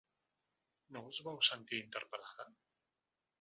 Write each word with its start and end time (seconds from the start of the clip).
No 0.95 1.03
us 1.09 1.19
vau 1.27 1.37
sentir 1.49 1.83
interpel·lada? 1.83 2.49